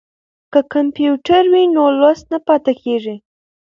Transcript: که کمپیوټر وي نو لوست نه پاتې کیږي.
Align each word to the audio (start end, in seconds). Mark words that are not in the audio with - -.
که 0.51 0.59
کمپیوټر 0.73 1.43
وي 1.53 1.63
نو 1.75 1.83
لوست 2.01 2.25
نه 2.31 2.39
پاتې 2.47 2.73
کیږي. 2.81 3.15